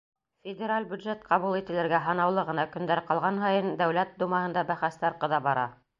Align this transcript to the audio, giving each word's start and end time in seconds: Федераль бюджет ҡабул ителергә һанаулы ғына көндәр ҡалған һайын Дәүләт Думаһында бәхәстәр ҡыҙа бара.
Федераль 0.45 0.87
бюджет 0.93 1.27
ҡабул 1.27 1.57
ителергә 1.59 1.99
һанаулы 2.05 2.45
ғына 2.49 2.65
көндәр 2.77 3.03
ҡалған 3.11 3.39
һайын 3.45 3.69
Дәүләт 3.83 4.19
Думаһында 4.25 4.65
бәхәстәр 4.73 5.21
ҡыҙа 5.25 5.43
бара. 5.51 5.73